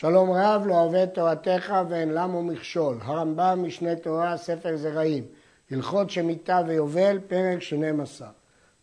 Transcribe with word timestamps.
שלום 0.00 0.30
רב 0.30 0.66
לא 0.66 0.74
אוהב 0.74 1.06
תורתך 1.06 1.74
ואין 1.88 2.14
למו 2.14 2.42
מכשול. 2.42 2.98
הרמב"ם 3.02 3.62
משנה 3.62 3.96
תורה, 3.96 4.36
ספר 4.36 4.76
זרעים. 4.76 5.24
הלכות 5.70 6.10
שמיטה 6.10 6.60
ויובל, 6.66 7.18
פרק 7.28 7.62
12. 7.62 8.28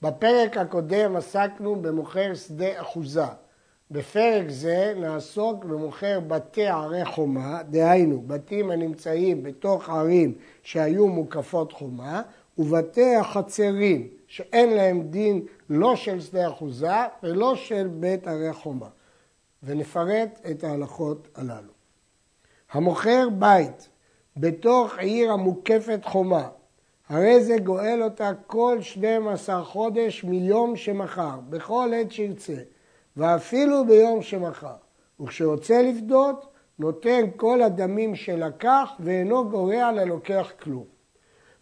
בפרק 0.01 0.57
הקודם 0.57 1.15
עסקנו 1.15 1.75
במוכר 1.75 2.33
שדה 2.33 2.81
אחוזה. 2.81 3.25
בפרק 3.91 4.49
זה 4.49 4.93
נעסוק 4.97 5.65
במוכר 5.65 6.19
בתי 6.19 6.67
ערי 6.67 7.05
חומה, 7.05 7.63
דהיינו 7.69 8.23
בתים 8.27 8.71
הנמצאים 8.71 9.43
בתוך 9.43 9.89
ערים 9.89 10.33
שהיו 10.63 11.07
מוקפות 11.07 11.71
חומה, 11.71 12.21
ובתי 12.57 13.15
החצרים 13.15 14.07
שאין 14.27 14.73
להם 14.73 15.01
דין 15.01 15.41
לא 15.69 15.95
של 15.95 16.19
שדה 16.21 16.47
אחוזה 16.47 16.95
ולא 17.23 17.55
של 17.55 17.87
בית 17.87 18.27
ערי 18.27 18.53
חומה. 18.53 18.87
ונפרט 19.65 20.39
את 20.51 20.63
ההלכות 20.63 21.27
הללו. 21.35 21.73
המוכר 22.71 23.27
בית 23.39 23.89
בתוך 24.37 24.97
עיר 24.97 25.31
המוקפת 25.31 25.99
חומה, 26.03 26.47
הרי 27.09 27.43
זה 27.43 27.57
גואל 27.57 28.03
אותה 28.03 28.31
כל 28.47 28.77
12 28.81 29.63
חודש 29.63 30.23
מיום 30.23 30.75
שמכר, 30.75 31.39
בכל 31.49 31.91
עת 31.95 32.11
שירצה, 32.11 32.57
ואפילו 33.17 33.85
ביום 33.85 34.21
שמכר. 34.21 34.75
וכשרוצה 35.19 35.81
לפדות, 35.81 36.47
נותן 36.79 37.25
כל 37.35 37.61
הדמים 37.61 38.15
שלקח 38.15 38.89
ואינו 38.99 39.49
גורע 39.49 39.91
ללוקח 39.91 40.51
כלום. 40.59 40.85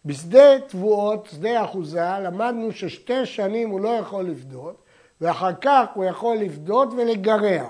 בשדה 0.04 0.60
תבואות, 0.68 1.26
שדה 1.26 1.64
אחוזה, 1.64 2.18
למדנו 2.22 2.72
ששתי 2.72 3.26
שנים 3.26 3.70
הוא 3.70 3.80
לא 3.80 3.88
יכול 3.88 4.24
לפדות, 4.24 4.82
ואחר 5.20 5.54
כך 5.60 5.86
הוא 5.94 6.04
יכול 6.04 6.36
לפדות 6.36 6.88
ולגרע. 6.96 7.68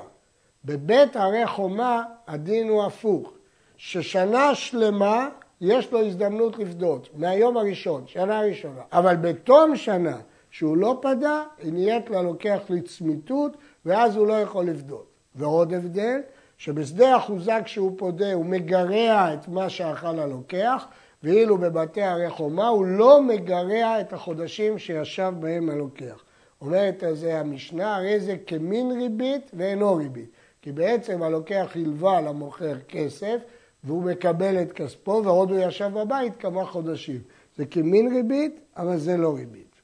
בבית 0.64 1.16
הרי 1.16 1.46
חומה 1.46 2.02
הדין 2.28 2.68
הוא 2.68 2.84
הפוך, 2.84 3.32
ששנה 3.76 4.54
שלמה 4.54 5.28
יש 5.60 5.92
לו 5.92 6.06
הזדמנות 6.06 6.58
לפדות, 6.58 7.08
מהיום 7.14 7.56
הראשון, 7.56 8.04
שנה 8.06 8.40
ראשונה. 8.40 8.80
אבל 8.92 9.16
בתום 9.16 9.76
שנה 9.76 10.16
שהוא 10.50 10.76
לא 10.76 10.98
פדה, 11.02 11.42
היא 11.62 11.72
נהיית 11.72 12.10
ללוקח 12.10 12.60
לצמיתות, 12.68 13.56
ואז 13.86 14.16
הוא 14.16 14.26
לא 14.26 14.32
יכול 14.32 14.64
לפדות. 14.64 15.06
ועוד 15.34 15.74
הבדל, 15.74 16.20
שבשדה 16.58 17.16
אחוזה 17.16 17.52
כשהוא 17.64 17.92
פודה 17.98 18.32
הוא 18.32 18.46
מגרע 18.46 19.34
את 19.34 19.48
מה 19.48 19.68
שאכל 19.68 20.18
הלוקח, 20.18 20.86
ואילו 21.22 21.58
בבתי 21.58 22.02
הרי 22.02 22.30
חומה 22.30 22.68
הוא 22.68 22.86
לא 22.86 23.22
מגרע 23.22 24.00
את 24.00 24.12
החודשים 24.12 24.78
שישב 24.78 25.32
בהם 25.38 25.70
הלוקח. 25.70 26.24
אומרת 26.60 27.02
על 27.02 27.14
זה 27.14 27.38
המשנה, 27.38 27.96
הרי 27.96 28.20
זה 28.20 28.36
כמין 28.46 28.90
ריבית 29.00 29.50
ואינו 29.54 29.96
ריבית. 29.96 30.30
כי 30.64 30.72
בעצם 30.72 31.22
הלוקח 31.22 31.72
הלווה 31.74 32.20
למוכר 32.20 32.80
כסף 32.88 33.36
והוא 33.84 34.02
מקבל 34.02 34.62
את 34.62 34.72
כספו 34.72 35.22
ועוד 35.24 35.50
הוא 35.50 35.58
ישב 35.58 35.90
בבית 35.94 36.36
כמה 36.36 36.66
חודשים. 36.66 37.20
זה 37.56 37.66
כמין 37.66 38.14
ריבית, 38.14 38.60
אבל 38.76 38.98
זה 38.98 39.16
לא 39.16 39.34
ריבית. 39.34 39.74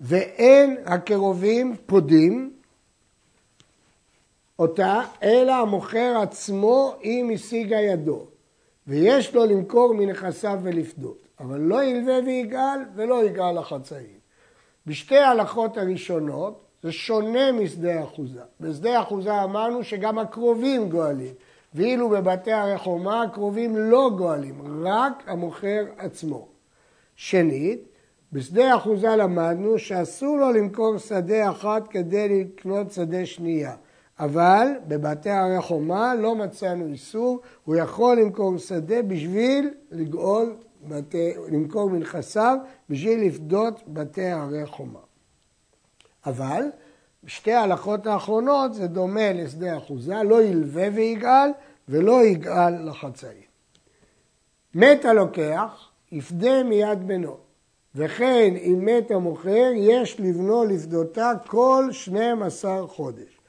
ואין 0.00 0.76
הקרובים 0.86 1.76
פודים 1.86 2.52
אותה, 4.58 5.00
אלא 5.22 5.52
המוכר 5.52 6.18
עצמו 6.22 6.94
אם 7.04 7.30
השיגה 7.34 7.80
ידו. 7.80 8.26
ויש 8.86 9.34
לו 9.34 9.44
למכור 9.44 9.94
מנכסיו 9.94 10.58
ולפדות, 10.62 11.28
אבל 11.40 11.60
לא 11.60 11.84
ילווה 11.84 12.18
ויגאל 12.26 12.80
ולא 12.94 13.24
יגאל 13.24 13.58
לחצאים. 13.58 14.18
בשתי 14.86 15.16
ההלכות 15.16 15.76
הראשונות 15.76 16.63
זה 16.84 16.92
שונה 16.92 17.52
משדה 17.52 18.04
אחוזה. 18.04 18.40
בשדה 18.60 19.00
אחוזה 19.02 19.42
אמרנו 19.42 19.84
שגם 19.84 20.18
הקרובים 20.18 20.88
גואלים, 20.88 21.34
ואילו 21.74 22.08
בבתי 22.08 22.52
הרחומה 22.52 23.22
הקרובים 23.22 23.76
לא 23.76 24.10
גואלים, 24.16 24.86
רק 24.86 25.22
המוכר 25.26 25.84
עצמו. 25.96 26.48
שנית, 27.16 27.88
בשדה 28.32 28.76
אחוזה 28.76 29.08
למדנו 29.08 29.78
שאסור 29.78 30.38
לו 30.38 30.52
למכור 30.52 30.98
שדה 30.98 31.50
אחת 31.50 31.88
כדי 31.88 32.40
לקנות 32.40 32.92
שדה 32.92 33.26
שנייה. 33.26 33.74
אבל 34.18 34.68
בבתי 34.88 35.30
הרחומה 35.30 36.14
לא 36.14 36.34
מצאנו 36.34 36.86
איסור, 36.86 37.40
הוא 37.64 37.76
יכול 37.76 38.20
למכור 38.20 38.58
שדה 38.58 39.02
בשביל 39.02 39.70
לגאול, 39.90 40.54
בתי, 40.88 41.32
למכור 41.52 41.90
מנכסיו, 41.90 42.56
בשביל 42.90 43.26
לפדות 43.26 43.80
בתי 43.86 44.26
הרי 44.26 44.66
חומה. 44.66 45.13
אבל 46.26 46.62
בשתי 47.24 47.52
ההלכות 47.52 48.06
האחרונות 48.06 48.74
זה 48.74 48.86
דומה 48.86 49.32
לשדה 49.32 49.76
אחוזה, 49.76 50.22
לא 50.22 50.42
ילווה 50.42 50.88
ויגאל 50.94 51.50
ולא 51.88 52.24
יגאל 52.24 52.88
לחצאים. 52.88 53.44
מת 54.74 55.04
הלוקח, 55.04 55.88
יפדה 56.12 56.62
מיד 56.62 57.06
בנו, 57.06 57.36
וכן 57.94 58.54
אם 58.56 58.80
מת 58.82 59.10
המוכר, 59.10 59.70
יש 59.74 60.20
לבנו 60.20 60.64
לפדותה 60.64 61.32
כל 61.46 61.88
12 61.90 62.86
חודש. 62.86 63.40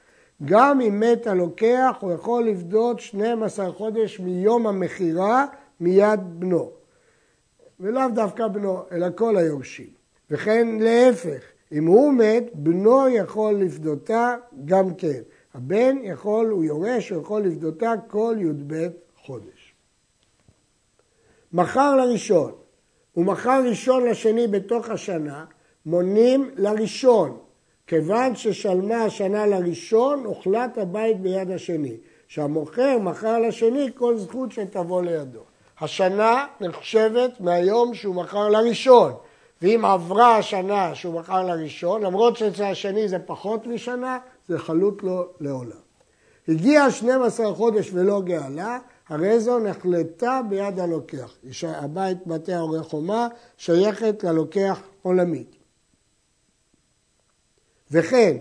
גם 0.44 0.80
אם 0.80 1.00
מת 1.00 1.26
הלוקח, 1.26 1.96
הוא 2.00 2.12
יכול 2.12 2.44
לפדות 2.44 3.00
12 3.00 3.72
חודש 3.72 4.20
מיום 4.20 4.66
המכירה 4.66 5.46
מיד 5.80 6.20
בנו. 6.38 6.70
ולאו 7.80 8.02
דווקא 8.14 8.48
בנו, 8.48 8.82
אלא 8.92 9.06
כל 9.14 9.36
היורשים. 9.36 9.90
וכן 10.30 10.78
להפך, 10.80 11.40
אם 11.72 11.86
הוא 11.86 12.12
מת, 12.12 12.44
בנו 12.54 13.08
יכול 13.08 13.54
לפדותה 13.54 14.36
גם 14.64 14.94
כן. 14.94 15.20
הבן 15.54 15.96
יכול, 16.02 16.46
הוא 16.46 16.64
יורש, 16.64 17.10
הוא 17.10 17.22
יכול 17.22 17.42
לפדותה 17.42 17.92
כל 18.08 18.36
י"ב 18.38 18.88
חודש. 19.16 19.74
מחר 21.52 21.96
לראשון 21.96 22.52
ומחר 23.16 23.62
ראשון 23.68 24.04
לשני 24.04 24.46
בתוך 24.46 24.90
השנה, 24.90 25.44
מונים 25.86 26.50
לראשון. 26.56 27.38
כיוון 27.86 28.36
ששלמה 28.36 29.04
השנה 29.04 29.46
לראשון, 29.46 30.24
הוחלט 30.24 30.78
הבית 30.78 31.20
ביד 31.20 31.50
השני. 31.50 31.96
שהמוכר 32.28 32.98
מכר 32.98 33.38
לשני 33.38 33.88
כל 33.94 34.16
זכות 34.16 34.52
שתבוא 34.52 35.02
לידו. 35.02 35.40
השנה 35.80 36.46
נחשבת 36.60 37.40
מהיום 37.40 37.94
שהוא 37.94 38.14
מכר 38.14 38.48
לראשון. 38.48 39.12
ואם 39.62 39.84
עברה 39.84 40.36
השנה 40.36 40.94
שהוא 40.94 41.20
מכר 41.20 41.42
לראשון, 41.42 42.02
למרות 42.02 42.36
שאצל 42.36 42.64
השני 42.64 43.08
זה 43.08 43.18
פחות 43.18 43.66
משנה, 43.66 44.18
זה 44.48 44.58
חלוט 44.58 45.02
לו 45.02 45.26
לעולם. 45.40 45.86
הגיע 46.48 46.90
12 46.90 47.54
חודש 47.54 47.90
ולא 47.92 48.22
גאלה, 48.22 48.78
הרי 49.08 49.40
זו 49.40 49.58
נחלטה 49.58 50.40
ביד 50.48 50.80
הלוקח. 50.80 51.36
הבית 51.62 52.26
בתי 52.26 52.52
ההורי 52.52 52.82
חומה 52.82 53.28
שייכת 53.56 54.24
ללוקח 54.24 54.80
עולמית. 55.02 55.56
וכן, 57.90 58.36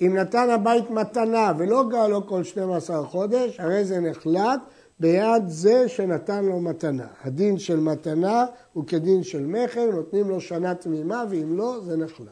אם 0.00 0.16
נתן 0.16 0.50
הבית 0.50 0.90
מתנה 0.90 1.52
ולא 1.58 1.88
גאלו 1.88 2.26
כל 2.26 2.44
12 2.44 3.06
חודש, 3.06 3.60
הרי 3.60 3.84
זה 3.84 4.00
נחלט 4.00 4.60
ביד 5.00 5.48
זה 5.48 5.88
שנתן 5.88 6.44
לו 6.44 6.60
מתנה. 6.60 7.06
הדין 7.24 7.58
של 7.58 7.80
מתנה 7.80 8.46
הוא 8.72 8.84
כדין 8.86 9.22
של 9.22 9.46
מכר, 9.46 9.90
נותנים 9.90 10.28
לו 10.28 10.40
שנה 10.40 10.74
תמימה, 10.74 11.24
ואם 11.30 11.56
לא, 11.56 11.80
זה 11.84 11.96
נחלט. 11.96 12.28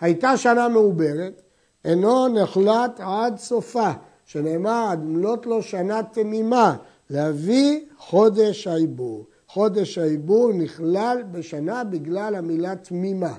הייתה 0.00 0.36
שנה 0.36 0.68
מעוברת, 0.68 1.42
אינו 1.84 2.28
נחלט 2.28 3.00
עד 3.00 3.38
סופה, 3.38 3.90
שנאמר 4.24 4.88
עד 4.90 5.04
מלאת 5.04 5.46
לו 5.46 5.62
שנה 5.62 6.02
תמימה, 6.02 6.76
להביא 7.10 7.80
חודש 7.98 8.66
העיבור. 8.66 9.26
חודש 9.46 9.98
העיבור 9.98 10.52
נכלל 10.52 11.22
בשנה 11.30 11.84
בגלל 11.84 12.34
המילה 12.34 12.76
תמימה. 12.76 13.34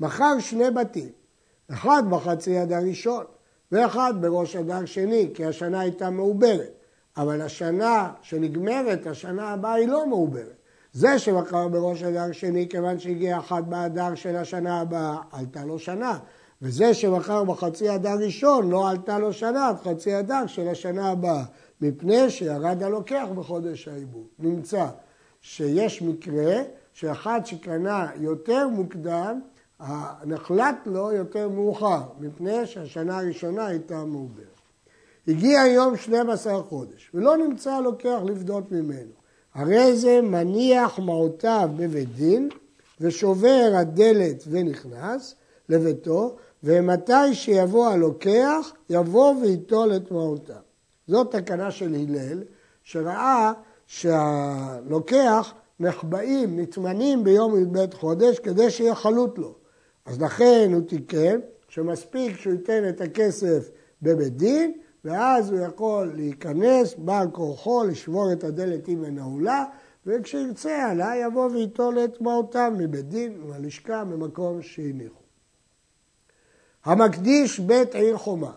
מכר 0.00 0.38
שני 0.38 0.70
בתים, 0.70 1.08
אחד 1.72 2.02
בחצי 2.10 2.62
אדר 2.62 2.78
ראשון 2.88 3.24
ואחד 3.72 4.14
בראש 4.20 4.56
אדר 4.56 4.84
שני, 4.84 5.30
כי 5.34 5.44
השנה 5.44 5.80
הייתה 5.80 6.10
מעוברת. 6.10 6.83
אבל 7.16 7.42
השנה 7.42 8.12
שנגמרת, 8.22 9.06
השנה 9.06 9.48
הבאה 9.48 9.72
היא 9.72 9.88
לא 9.88 10.06
מעוברת. 10.06 10.56
זה 10.92 11.18
שמכר 11.18 11.68
בראש 11.68 12.02
אדר 12.02 12.32
שני, 12.32 12.68
כיוון 12.68 12.98
שהגיע 12.98 13.38
אחד 13.38 13.70
באדר 13.70 14.14
של 14.14 14.36
השנה 14.36 14.80
הבאה, 14.80 15.16
עלתה 15.32 15.64
לו 15.64 15.78
שנה. 15.78 16.18
וזה 16.62 16.94
שמכר 16.94 17.44
בחצי 17.44 17.94
אדר 17.94 18.14
ראשון, 18.24 18.70
לא 18.70 18.90
עלתה 18.90 19.18
לו 19.18 19.32
שנה 19.32 19.68
עד 19.68 19.76
חצי 19.76 20.18
אדר 20.18 20.46
של 20.46 20.68
השנה 20.68 21.10
הבאה, 21.10 21.44
מפני 21.80 22.30
שירד 22.30 22.82
הלוקח 22.82 23.26
בחודש 23.34 23.88
העיבור. 23.88 24.26
נמצא 24.38 24.86
שיש 25.40 26.02
מקרה 26.02 26.62
שאחד 26.92 27.40
שקנה 27.44 28.08
יותר 28.16 28.68
מוקדם, 28.68 29.40
נחלט 30.24 30.76
לו 30.86 31.12
יותר 31.12 31.48
מאוחר, 31.48 32.02
מפני 32.20 32.66
שהשנה 32.66 33.18
הראשונה 33.18 33.66
הייתה 33.66 34.04
מעוברת. 34.04 34.53
הגיע 35.28 35.60
יום 35.66 35.96
12 35.96 36.62
חודש, 36.62 37.10
ולא 37.14 37.36
נמצא 37.36 37.72
הלוקח 37.72 38.18
לפדות 38.26 38.72
ממנו. 38.72 39.12
הרי 39.54 39.96
זה 39.96 40.20
מניח 40.22 40.98
מעותיו 40.98 41.68
בבית 41.76 42.14
דין, 42.14 42.48
ושובר 43.00 43.72
הדלת 43.74 44.44
ונכנס 44.50 45.34
לביתו, 45.68 46.36
ומתי 46.64 47.34
שיבוא 47.34 47.88
הלוקח, 47.88 48.72
יבוא 48.90 49.34
וייטול 49.42 49.96
את 49.96 50.10
מהותה. 50.10 50.58
זאת 51.06 51.36
תקנה 51.36 51.70
של 51.70 51.94
הלל, 51.94 52.42
שראה 52.82 53.52
שהלוקח 53.86 55.54
נחבאים, 55.80 56.60
נטמנים 56.60 57.24
ביום 57.24 57.58
י"ב 57.58 57.94
חודש 57.94 58.38
כדי 58.38 58.70
שיהיה 58.70 58.94
חלוט 58.94 59.38
לו. 59.38 59.54
אז 60.06 60.22
לכן 60.22 60.70
הוא 60.72 60.82
תיקן 60.88 61.40
שמספיק 61.68 62.36
שהוא 62.36 62.52
ייתן 62.52 62.88
את 62.88 63.00
הכסף 63.00 63.70
בבית 64.02 64.36
דין, 64.36 64.72
ואז 65.04 65.50
הוא 65.50 65.60
יכול 65.60 66.12
להיכנס 66.14 66.94
בעל 66.98 67.30
כורחו, 67.30 67.84
לשבור 67.84 68.32
את 68.32 68.44
הדלת 68.44 68.88
עם 68.88 69.04
הנעולה, 69.04 69.64
וכשירצה 70.06 70.90
עלה 70.90 71.12
יבוא 71.16 71.50
וייטול 71.50 71.98
את 72.04 72.20
מהותם 72.20 72.74
מבית 72.78 73.08
דין, 73.08 73.40
מהלשכה, 73.44 74.04
ממקום 74.04 74.62
שהניחו. 74.62 75.24
המקדיש 76.84 77.60
בית 77.60 77.94
עיר 77.94 78.16
חומה, 78.16 78.52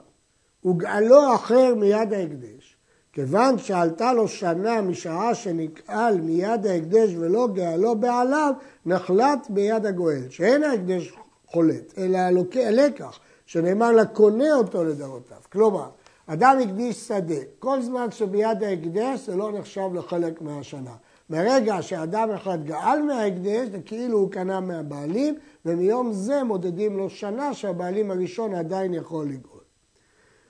וגאלו 0.65 1.35
אחר 1.35 1.75
מיד 1.75 2.13
ההקדש, 2.13 2.77
כיוון 3.13 3.57
שעלתה 3.57 4.13
לו 4.13 4.27
שנה 4.27 4.81
משעה 4.81 5.35
שנגאל 5.35 6.21
מיד 6.21 6.65
ההקדש 6.65 7.13
ולא 7.19 7.47
גאלו 7.53 7.95
בעליו, 7.95 8.53
נחלט 8.85 9.47
ביד 9.49 9.85
הגואל, 9.85 10.29
שאין 10.29 10.63
ההקדש 10.63 11.13
חולט, 11.45 11.93
אלא 11.97 12.17
הלקח, 12.55 13.19
שנאמר 13.45 13.91
לקונה 13.91 14.53
אותו 14.53 14.83
לדורותיו. 14.83 15.37
כלומר, 15.51 15.89
אדם 16.27 16.57
הקדיש 16.63 17.07
שדה, 17.07 17.35
כל 17.59 17.81
זמן 17.81 18.11
שביד 18.11 18.63
ההקדש 18.63 19.19
זה 19.25 19.35
לא 19.35 19.51
נחשב 19.51 19.89
לחלק 19.93 20.41
מהשנה. 20.41 20.95
ברגע 21.29 21.81
שאדם 21.81 22.31
אחד 22.31 22.65
גאל 22.65 23.01
מההקדש, 23.01 23.69
זה 23.71 23.79
כאילו 23.85 24.19
הוא 24.19 24.31
קנה 24.31 24.59
מהבעלים, 24.59 25.35
ומיום 25.65 26.13
זה 26.13 26.43
מודדים 26.43 26.97
לו 26.97 27.09
שנה 27.09 27.53
שהבעלים 27.53 28.11
הראשון 28.11 28.53
עדיין 28.53 28.93
יכול 28.93 29.25
לגאול. 29.25 29.61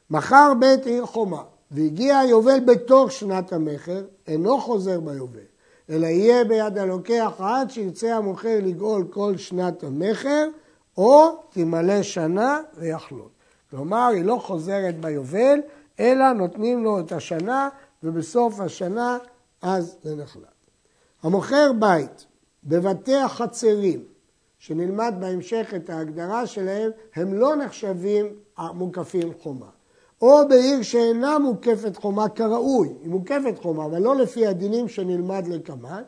מכר 0.09 0.53
בית 0.59 0.85
עיר 0.85 1.05
חומה, 1.05 1.43
והגיע 1.71 2.17
היובל 2.17 2.59
בתוך 2.59 3.11
שנת 3.11 3.53
המכר, 3.53 4.03
אינו 4.27 4.61
חוזר 4.61 4.99
ביובל, 4.99 5.39
אלא 5.89 6.07
יהיה 6.07 6.43
ביד 6.43 6.77
הלוקח 6.77 7.31
עד 7.39 7.71
שירצה 7.71 8.15
המוכר 8.15 8.59
לגאול 8.61 9.07
כל 9.09 9.37
שנת 9.37 9.83
המכר, 9.83 10.47
או 10.97 11.27
תמלא 11.49 12.03
שנה 12.03 12.61
ויחלוט. 12.77 13.36
כלומר, 13.71 14.07
היא 14.13 14.25
לא 14.25 14.39
חוזרת 14.43 14.99
ביובל, 14.99 15.59
אלא 15.99 16.31
נותנים 16.31 16.83
לו 16.83 16.99
את 16.99 17.11
השנה, 17.11 17.69
ובסוף 18.03 18.59
השנה 18.59 19.17
אז 19.61 19.97
זה 20.03 20.15
נחלט. 20.15 20.43
המוכר 21.23 21.71
בית 21.79 22.25
בבתי 22.63 23.15
החצרים, 23.15 24.03
שנלמד 24.57 25.13
בהמשך 25.19 25.73
את 25.75 25.89
ההגדרה 25.89 26.47
שלהם, 26.47 26.91
הם 27.15 27.33
לא 27.33 27.55
נחשבים 27.55 28.25
מוקפים 28.57 29.33
חומה. 29.39 29.69
או 30.21 30.47
בעיר 30.47 30.81
שאינה 30.81 31.39
מוקפת 31.39 31.97
חומה 31.97 32.29
כראוי, 32.29 32.87
היא 33.01 33.09
מוקפת 33.09 33.59
חומה, 33.61 33.85
אבל 33.85 34.01
לא 34.01 34.15
לפי 34.15 34.47
הדינים 34.47 34.87
שנלמד 34.87 35.47
לקמן, 35.47 36.03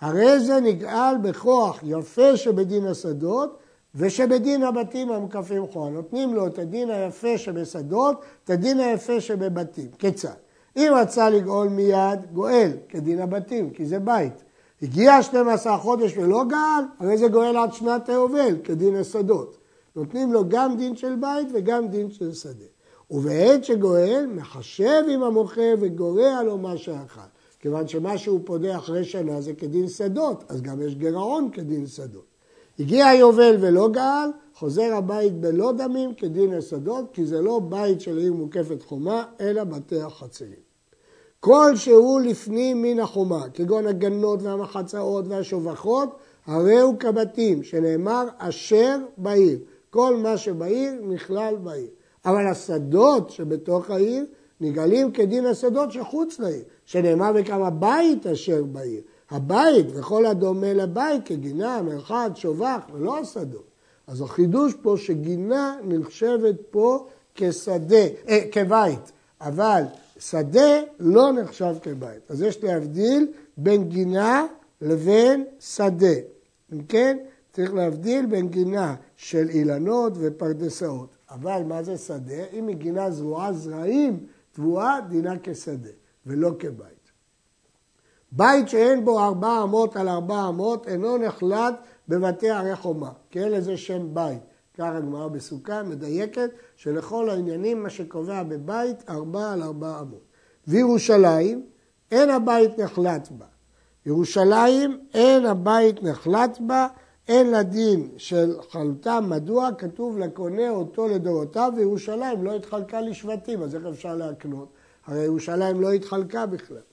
הרי 0.00 0.40
זה 0.40 0.60
נגאל 0.60 1.18
בכוח 1.22 1.80
יפה 1.82 2.36
שבדין 2.36 2.86
השדות 2.86 3.58
ושבדין 3.94 4.62
הבתים 4.62 5.10
המוקפים 5.10 5.66
חומה. 5.66 5.90
נותנים 5.90 6.34
לו 6.34 6.46
את 6.46 6.58
הדין 6.58 6.90
היפה 6.90 7.38
שבשדות, 7.38 8.20
את 8.44 8.50
הדין 8.50 8.80
היפה 8.80 9.20
שבבתים. 9.20 9.88
כיצד? 9.98 10.34
אם 10.76 10.92
רצה 10.96 11.30
לגאול 11.30 11.68
מיד, 11.68 12.20
גואל, 12.32 12.70
כדין 12.88 13.18
הבתים, 13.18 13.70
כי 13.70 13.86
זה 13.86 13.98
בית. 13.98 14.44
הגיע 14.82 15.22
12 15.22 15.78
חודש 15.78 16.16
ולא 16.16 16.44
גאל, 16.44 16.84
הרי 16.98 17.18
זה 17.18 17.28
גואל 17.28 17.56
עד 17.56 17.72
שנת 17.72 18.08
היובל, 18.08 18.56
כדין 18.64 18.96
השדות. 18.96 19.56
נותנים 19.96 20.32
לו 20.32 20.48
גם 20.48 20.76
דין 20.76 20.96
של 20.96 21.16
בית 21.16 21.48
וגם 21.54 21.88
דין 21.88 22.10
של 22.10 22.32
שדה. 22.32 22.64
ובעת 23.10 23.64
שגואל, 23.64 24.26
מחשב 24.34 25.02
עם 25.10 25.22
המוכר 25.22 25.74
וגורע 25.80 26.42
לו 26.42 26.58
מה 26.58 26.76
שאכל. 26.76 27.20
כיוון 27.60 27.88
שמה 27.88 28.18
שהוא 28.18 28.40
פודה 28.44 28.76
אחרי 28.76 29.04
שנה 29.04 29.40
זה 29.40 29.54
כדין 29.54 29.88
שדות, 29.88 30.44
אז 30.48 30.62
גם 30.62 30.82
יש 30.82 30.94
גירעון 30.94 31.50
כדין 31.52 31.86
שדות. 31.86 32.29
הגיע 32.78 33.06
היובל 33.06 33.56
ולא 33.60 33.88
גאל, 33.88 34.30
חוזר 34.54 34.94
הבית 34.94 35.40
בלא 35.40 35.72
דמים 35.72 36.14
כדין 36.14 36.54
השדות, 36.54 37.04
כי 37.12 37.26
זה 37.26 37.40
לא 37.40 37.60
בית 37.68 38.00
של 38.00 38.18
עיר 38.18 38.32
מוקפת 38.32 38.82
חומה, 38.82 39.24
אלא 39.40 39.64
בתי 39.64 40.00
החצרים. 40.00 40.70
כל 41.40 41.76
שהוא 41.76 42.20
לפנים 42.20 42.82
מן 42.82 43.00
החומה, 43.00 43.44
כגון 43.54 43.86
הגנות 43.86 44.42
והמחצאות 44.42 45.24
והשובחות, 45.28 46.16
הרי 46.46 46.80
הוא 46.80 46.98
כבתים, 46.98 47.62
שנאמר 47.62 48.28
אשר 48.38 48.98
בעיר. 49.16 49.58
כל 49.90 50.16
מה 50.16 50.36
שבעיר 50.36 50.92
נכלל 51.02 51.56
בעיר. 51.62 51.88
אבל 52.24 52.46
השדות 52.46 53.30
שבתוך 53.30 53.90
העיר 53.90 54.26
נגלים 54.60 55.12
כדין 55.12 55.46
השדות 55.46 55.92
שחוץ 55.92 56.38
לעיר, 56.38 56.62
שנאמר 56.84 57.32
בכמה 57.32 57.70
בית 57.70 58.26
אשר 58.26 58.64
בעיר. 58.64 59.00
הבית 59.30 59.86
וכל 59.94 60.26
הדומה 60.26 60.72
לבית 60.72 61.24
כגינה, 61.24 61.82
מרחד, 61.82 62.30
שובח, 62.34 62.80
ולא 62.92 63.18
השדות. 63.18 63.70
אז 64.06 64.20
החידוש 64.20 64.74
פה 64.82 64.94
שגינה 64.96 65.76
נחשבת 65.84 66.54
פה 66.70 67.06
כשדה, 67.34 68.06
אה, 68.28 68.40
כבית, 68.52 69.12
אבל 69.40 69.82
שדה 70.18 70.80
לא 71.00 71.32
נחשב 71.32 71.74
כבית. 71.82 72.30
אז 72.30 72.42
יש 72.42 72.64
להבדיל 72.64 73.26
בין 73.56 73.88
גינה 73.88 74.46
לבין 74.80 75.44
שדה. 75.60 76.14
אם 76.72 76.82
כן, 76.82 77.18
צריך 77.52 77.74
להבדיל 77.74 78.26
בין 78.26 78.48
גינה 78.48 78.94
של 79.16 79.48
אילנות 79.48 80.12
ופרדסאות. 80.16 81.08
אבל 81.30 81.62
מה 81.66 81.82
זה 81.82 81.96
שדה? 81.96 82.44
אם 82.52 82.68
היא 82.68 82.76
גינה 82.76 83.10
זרועה 83.10 83.52
זרעים, 83.52 84.26
תבואה 84.52 84.98
דינה 85.08 85.34
כשדה, 85.42 85.90
ולא 86.26 86.50
כבית. 86.58 86.99
בית 88.32 88.68
שאין 88.68 89.04
בו 89.04 89.20
ארבע 89.20 89.62
אמות 89.62 89.96
על 89.96 90.08
ארבע 90.08 90.48
אמות 90.48 90.88
אינו 90.88 91.18
נחלט 91.18 91.74
בבתי 92.08 92.50
ערי 92.50 92.76
חומה, 92.76 93.10
כי 93.30 93.40
אין 93.40 93.52
לזה 93.52 93.76
שם 93.76 94.14
בית. 94.14 94.42
כך 94.78 94.90
הגמרא 94.94 95.28
בסוכה 95.28 95.82
מדייקת 95.82 96.50
שלכל 96.76 97.30
העניינים 97.30 97.82
מה 97.82 97.90
שקובע 97.90 98.42
בבית 98.42 99.10
ארבע 99.10 99.52
על 99.52 99.62
ארבע 99.62 100.00
אמות. 100.00 100.24
וירושלים 100.68 101.66
אין 102.10 102.30
הבית 102.30 102.78
נחלט 102.78 103.28
בה. 103.30 103.46
ירושלים 104.06 105.00
אין 105.14 105.46
הבית 105.46 106.02
נחלט 106.02 106.58
בה, 106.60 106.86
אין 107.28 107.50
לה 107.50 107.62
דין 107.62 108.08
של 108.16 108.54
חלוטה, 108.70 109.20
מדוע? 109.20 109.68
כתוב 109.78 110.18
לקונה 110.18 110.70
אותו 110.70 111.08
לדורותיו, 111.08 111.72
וירושלים 111.76 112.44
לא 112.44 112.56
התחלקה 112.56 113.00
לשבטים, 113.00 113.62
אז 113.62 113.74
איך 113.74 113.86
אפשר 113.86 114.16
להקנות? 114.16 114.68
הרי 115.06 115.24
ירושלים 115.24 115.80
לא 115.80 115.92
התחלקה 115.92 116.46
בכלל. 116.46 116.89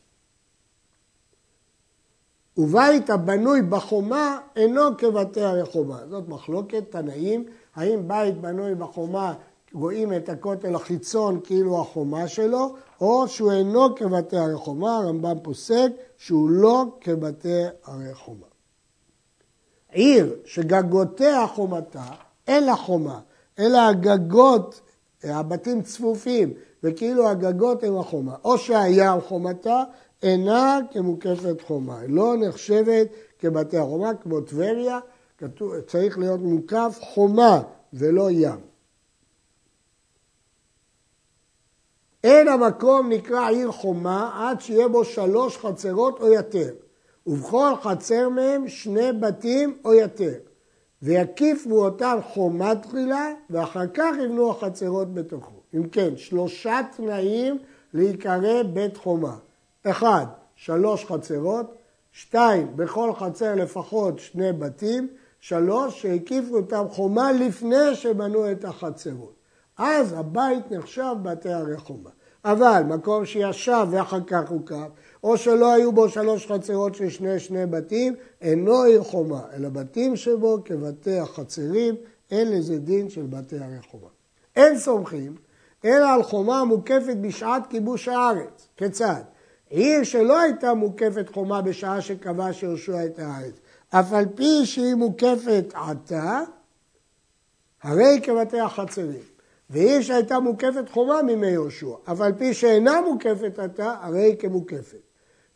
ובית 2.58 3.10
הבנוי 3.10 3.62
בחומה 3.62 4.40
אינו 4.56 4.82
כבתי 4.98 5.42
הרחומה. 5.42 6.00
זאת 6.10 6.28
מחלוקת 6.30 6.92
תנאים, 6.92 7.46
האם 7.76 8.08
בית 8.08 8.42
בנוי 8.42 8.76
בחומה 8.76 9.34
רואים 9.74 10.14
את 10.14 10.30
הכותל 10.30 10.76
החיצון 10.76 11.40
כאילו 11.44 11.82
החומה 11.82 12.28
שלו, 12.28 12.76
או 13.02 13.28
שהוא 13.28 13.52
אינו 13.52 13.96
כבתי 13.96 14.38
הרחומה, 14.38 14.98
הרמב"ם 14.98 15.40
פוסק 15.44 15.92
שהוא 16.18 16.50
לא 16.50 16.86
כבתי 17.02 17.64
הרחומה. 17.86 18.48
עיר 19.92 20.36
שגגותיה 20.46 21.48
חומתה, 21.48 22.06
אין 22.48 22.64
לה 22.64 22.76
חומה, 22.76 23.20
אלא 23.60 23.78
הגגות, 23.78 24.82
הבתים 25.24 25.81
צפופים, 25.81 26.53
וכאילו 26.83 27.29
הגגות 27.29 27.83
הם 27.83 27.97
החומה. 27.97 28.36
או 28.43 28.57
שהיה 28.57 29.13
על 29.13 29.21
חומתה, 29.21 29.83
אינה 30.24 30.79
כמוקפת 30.91 31.62
חומה, 31.67 32.00
לא 32.07 32.36
נחשבת 32.38 33.07
כבתי 33.39 33.77
החומה, 33.77 34.12
כמו 34.15 34.41
טבריה, 34.41 35.00
צריך 35.88 36.17
להיות 36.17 36.39
מוקף 36.39 37.00
חומה 37.01 37.62
ולא 37.93 38.31
ים. 38.31 38.59
אין 42.24 42.47
המקום 42.47 43.09
נקרא 43.09 43.50
עיר 43.50 43.71
חומה 43.71 44.50
עד 44.50 44.62
שיהיה 44.62 44.88
בו 44.88 45.05
שלוש 45.05 45.57
חצרות 45.57 46.19
או 46.19 46.27
יותר, 46.27 46.74
ובכל 47.27 47.71
חצר 47.81 48.29
מהם 48.29 48.67
שני 48.67 49.12
בתים 49.19 49.77
או 49.86 49.93
יותר, 49.93 50.33
ויקיפו 51.01 51.86
אותם 51.86 52.18
חומה 52.34 52.75
תחילה, 52.75 53.34
ואחר 53.50 53.88
כך 53.94 54.16
יבנו 54.24 54.51
החצרות 54.51 55.13
בתוכו. 55.13 55.56
אם 55.74 55.89
כן, 55.89 56.18
שלושה 56.18 56.80
תנאים 56.98 57.58
להיקרא 57.94 58.63
בית 58.63 58.98
חומה. 58.98 59.36
אחד, 59.84 60.25
שלוש 60.56 61.06
חצרות, 61.06 61.75
שתיים, 62.12 62.77
בכל 62.77 63.13
חצר 63.13 63.56
לפחות 63.56 64.20
שני 64.20 64.54
בתים, 64.54 65.08
שלוש, 65.39 66.01
שהקיפו 66.01 66.56
אותם 66.56 66.86
חומה 66.89 67.32
לפני 67.32 67.96
שבנו 67.96 68.51
את 68.51 68.66
החצרות. 68.66 69.34
אז 69.77 70.13
הבית 70.13 70.72
נחשב 70.72 71.16
בתי 71.22 71.50
הרי 71.50 71.77
חומה. 71.77 72.10
אבל 72.51 72.82
מקום 72.88 73.25
שישב 73.25 73.88
ואחר 73.92 74.20
כך 74.27 74.50
הוקף, 74.50 74.88
או 75.24 75.38
שלא 75.38 75.74
היו 75.74 75.92
בו 75.92 76.10
שלוש 76.10 76.48
חצרות 76.51 76.96
של 76.96 77.10
שני 77.10 77.39
שני 77.39 77.66
בתים, 77.66 78.16
אינו 78.42 78.82
עיר 78.84 79.04
חומה, 79.04 79.42
אלא 79.56 79.70
בתים 79.70 80.16
שבו 80.16 80.58
כבתי 80.66 81.20
החצרים, 81.20 81.96
אין 82.32 82.51
לזה 82.51 82.77
דין 82.77 83.10
של 83.10 83.25
בתי 83.30 83.60
הרי 83.60 83.82
חומה. 83.92 84.08
אין 84.56 84.77
סומכים, 84.77 85.36
אלא 85.86 86.13
על 86.13 86.24
חומה 86.24 86.63
מוקפת 86.63 87.18
בשעת 87.22 87.68
כיבוש 87.70 88.08
הארץ. 88.08 88.68
כיצד? 88.77 89.22
עיר 89.70 90.04
שלא 90.04 90.39
הייתה 90.39 90.74
מוקפת 90.74 91.30
חומה 91.34 91.62
בשעה 91.62 92.01
שכבש 92.01 92.63
יהושע 92.63 93.06
את 93.06 93.20
הארץ, 93.20 93.54
אף 93.89 94.13
על 94.13 94.25
פי 94.36 94.66
שהיא 94.66 94.96
מוקפת 94.96 95.74
עתה, 95.74 96.42
הרי 97.84 98.20
כבתי 98.24 98.60
החצרים. 98.60 99.37
ועיר 99.69 100.01
שהייתה 100.01 100.39
מוקפת 100.39 100.89
חומה 100.89 101.21
מימי 101.21 101.47
יהושע, 101.47 101.95
אף 102.12 102.21
על 102.21 102.33
פי 102.33 102.53
שאינה 102.53 103.01
מוקפת 103.01 103.59
עתה, 103.59 103.95
הרי 104.01 104.36
כמוקפת. 104.39 105.01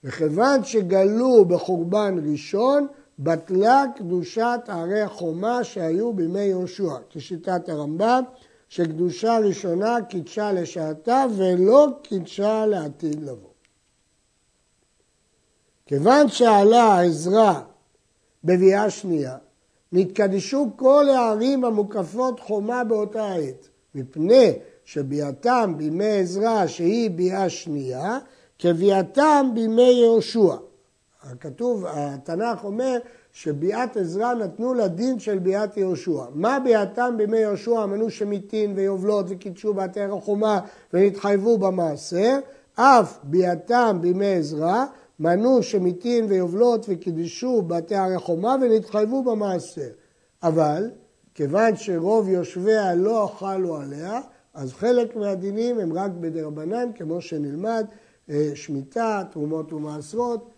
וכיוון 0.03 0.63
שגלו 0.63 1.45
בחורבן 1.45 2.15
ראשון, 2.31 2.87
בטלה 3.19 3.83
קדושת 3.95 4.59
ערי 4.67 5.01
החומה 5.01 5.63
שהיו 5.63 6.13
בימי 6.13 6.39
יהושע, 6.39 6.93
כשיטת 7.09 7.69
הרמב"ם, 7.69 8.23
שקדושה 8.69 9.37
ראשונה 9.37 9.97
קידשה 10.09 10.51
לשעתה 10.51 11.25
ולא 11.37 11.87
קידשה 12.01 12.65
לעתיד 12.65 13.23
לבוא. 13.23 13.49
כיוון 15.85 16.27
שעלה 16.27 17.01
עזרא 17.01 17.61
בביאה 18.43 18.89
שנייה, 18.89 19.37
נתקדשו 19.91 20.69
כל 20.75 21.09
הערים 21.09 21.65
המוקפות 21.65 22.39
חומה 22.39 22.83
באותה 22.83 23.33
עת, 23.33 23.69
מפני 23.95 24.53
שביאתם 24.85 25.73
בימי 25.77 26.19
עזרא 26.19 26.67
שהיא 26.67 27.11
ביאה 27.11 27.49
שנייה, 27.49 28.19
כביאתם 28.59 29.51
בימי 29.53 29.91
יהושע. 29.91 30.55
הכתוב, 31.23 31.85
התנ"ך 31.87 32.63
אומר 32.63 32.97
שביאת 33.31 33.97
עזרא 33.97 34.33
נתנו 34.33 34.73
לדין 34.73 35.19
של 35.19 35.39
ביאת 35.39 35.77
יהושע. 35.77 36.23
מה 36.33 36.59
ביאתם 36.59 37.13
בימי 37.17 37.37
יהושע 37.37 37.83
אמנו 37.83 38.09
שמיתין 38.09 38.73
ויובלות 38.75 39.25
וקידשו 39.29 39.73
בתי 39.73 40.01
החומה 40.01 40.59
ונתחייבו 40.93 41.57
במעשר, 41.57 42.39
אף 42.75 43.19
ביאתם 43.23 43.97
בימי 44.01 44.35
עזרא 44.35 44.85
מנו 45.19 45.63
שמיתין 45.63 46.25
ויובלות 46.29 46.85
וקידשו 46.89 47.61
בתי 47.61 47.95
הרי 47.95 48.17
חומה 48.17 48.55
ונתחייבו 48.61 49.23
במעשר. 49.23 49.89
אבל 50.43 50.89
כיוון 51.35 51.75
שרוב 51.75 52.29
יושביה 52.29 52.95
לא 52.95 53.25
אכלו 53.25 53.77
עליה, 53.77 54.21
אז 54.53 54.73
חלק 54.73 55.15
מהדינים 55.15 55.79
הם 55.79 55.93
רק 55.93 56.11
בדרבנן, 56.19 56.89
כמו 56.95 57.21
שנלמד, 57.21 57.85
אה, 58.29 58.51
שמיטה, 58.55 59.23
תרומות 59.31 59.73
ומעשרות, 59.73 60.49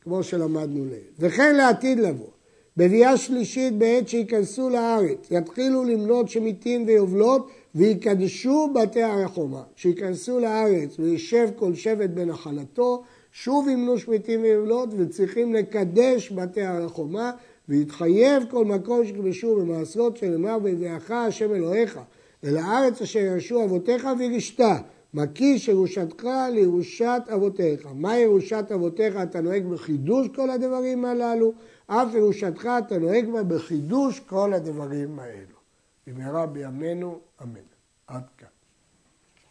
כמו 0.00 0.22
שלמדנו 0.22 0.84
לעיל. 0.84 1.10
וכן 1.18 1.56
לעתיד 1.56 1.98
לבוא, 1.98 2.30
בביאה 2.76 3.16
שלישית 3.16 3.78
בעת 3.78 4.08
שייכנסו 4.08 4.70
לארץ, 4.70 5.18
יתחילו 5.30 5.84
למנות 5.84 6.28
שמיטין 6.28 6.84
ויובלות 6.86 7.48
ויקדשו 7.74 8.68
בתי 8.74 9.02
הרי 9.02 9.28
חומה. 9.28 9.62
שייכנסו 9.76 10.40
לארץ 10.40 10.98
וישב 10.98 11.48
כל 11.56 11.74
שבט 11.74 12.10
בנחלתו, 12.10 13.02
שוב 13.32 13.68
ימנו 13.68 13.98
שמיטים 13.98 14.42
ויובלות 14.42 14.88
וצריכים 14.98 15.54
לקדש 15.54 16.32
בתי 16.32 16.62
הרי 16.62 16.88
חומה 16.88 17.32
ויתחייב 17.68 18.42
כל 18.50 18.64
מקום 18.64 19.06
שכבשו 19.06 19.56
במעשרות 19.56 20.16
שנאמר 20.16 20.58
בידיעך 20.58 21.10
השם 21.10 21.54
אלוהיך 21.54 21.98
אל 22.44 22.56
הארץ 22.56 23.02
אשר 23.02 23.18
ירשו 23.18 23.64
אבותיך 23.64 24.08
וירשתה 24.18 24.78
מקיש 25.14 25.68
ירושתך 25.68 26.24
לירושת 26.52 27.22
אבותיך. 27.34 27.86
מה 27.94 28.18
ירושת 28.18 28.64
אבותיך? 28.74 29.16
אתה 29.22 29.40
נוהג 29.40 29.66
בחידוש 29.66 30.28
כל 30.28 30.50
הדברים 30.50 31.04
הללו, 31.04 31.52
אף 31.86 32.14
ירושתך 32.14 32.68
אתה 32.86 32.98
נוהג 32.98 33.30
בה 33.30 33.42
בחידוש 33.42 34.20
כל 34.20 34.52
הדברים 34.52 35.18
האלו. 35.18 35.58
במהרה 36.06 36.46
בימינו, 36.46 37.18
אמן. 37.42 37.60
עד 38.06 38.22
כאן. 38.38 38.57